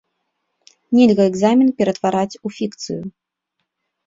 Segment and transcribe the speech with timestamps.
[0.99, 2.99] Нельга экзамен ператвараць у фікцыю!